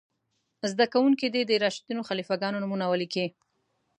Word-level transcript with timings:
زده 0.71 0.85
کوونکي 0.93 1.27
دې 1.33 1.41
د 1.45 1.51
راشدینو 1.63 2.07
خلیفه 2.09 2.35
ګانو 2.41 2.61
نومونه 2.63 2.85
ولیکئ. 2.87 3.27